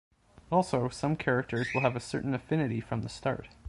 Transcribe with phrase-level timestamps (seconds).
[0.51, 3.49] Also, some characters will have a certain affinity from the start.